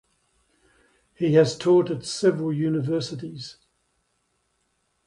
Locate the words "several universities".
2.05-3.57